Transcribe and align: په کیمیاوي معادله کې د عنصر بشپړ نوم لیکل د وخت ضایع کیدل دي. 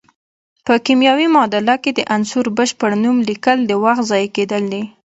په 0.65 0.73
کیمیاوي 0.85 1.27
معادله 1.35 1.75
کې 1.83 1.91
د 1.93 1.99
عنصر 2.15 2.45
بشپړ 2.57 2.91
نوم 3.03 3.17
لیکل 3.29 3.57
د 3.65 3.71
وخت 3.83 4.03
ضایع 4.11 4.29
کیدل 4.37 4.63
دي. 4.73 4.83